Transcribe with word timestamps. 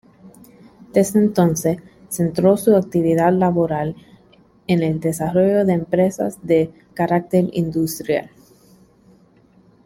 Desde 0.93 1.19
entonces, 1.19 1.77
centró 2.09 2.57
su 2.57 2.75
actividad 2.75 3.31
laboral 3.31 3.95
en 4.65 4.81
el 4.81 4.99
desarrollo 4.99 5.63
de 5.63 5.73
empresas 5.73 6.39
de 6.41 6.71
carácter 6.95 7.51
industrial. 7.53 8.31